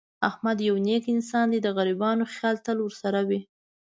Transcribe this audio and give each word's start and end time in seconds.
احمد 0.29 0.57
یو 0.67 0.75
نېک 0.85 1.03
انسان 1.15 1.45
دی. 1.51 1.59
د 1.63 1.67
غریبانو 1.77 2.23
خیال 2.33 2.55
تل 2.65 2.77
ورسره 2.81 3.19
وي. 3.27 3.39